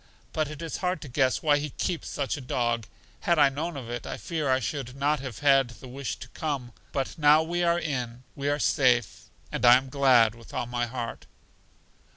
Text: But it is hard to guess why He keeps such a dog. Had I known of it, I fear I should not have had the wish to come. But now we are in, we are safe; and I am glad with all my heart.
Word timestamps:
But 0.33 0.49
it 0.49 0.63
is 0.63 0.77
hard 0.77 0.99
to 1.01 1.07
guess 1.07 1.43
why 1.43 1.59
He 1.59 1.69
keeps 1.69 2.07
such 2.09 2.35
a 2.35 2.41
dog. 2.41 2.87
Had 3.19 3.37
I 3.37 3.49
known 3.49 3.77
of 3.77 3.87
it, 3.87 4.07
I 4.07 4.17
fear 4.17 4.49
I 4.49 4.59
should 4.59 4.95
not 4.95 5.19
have 5.19 5.37
had 5.41 5.69
the 5.79 5.87
wish 5.87 6.15
to 6.15 6.27
come. 6.29 6.71
But 6.91 7.19
now 7.19 7.43
we 7.43 7.61
are 7.61 7.77
in, 7.77 8.23
we 8.35 8.49
are 8.49 8.57
safe; 8.57 9.25
and 9.51 9.63
I 9.63 9.75
am 9.77 9.89
glad 9.89 10.33
with 10.33 10.55
all 10.55 10.65
my 10.65 10.87
heart. 10.87 11.27